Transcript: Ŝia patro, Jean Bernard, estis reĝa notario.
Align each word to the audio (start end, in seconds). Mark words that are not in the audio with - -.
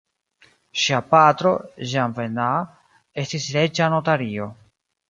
Ŝia 0.83 1.01
patro, 1.11 1.51
Jean 1.91 2.17
Bernard, 2.17 2.75
estis 3.27 3.49
reĝa 3.61 3.93
notario. 3.97 4.55